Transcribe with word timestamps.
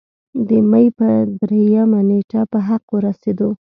د 0.47 0.49
مۍ 0.71 0.87
پۀ 0.97 1.09
دريمه 1.39 1.99
نېټه 2.09 2.41
پۀ 2.51 2.59
حق 2.67 2.85
اورسېدو 2.93 3.49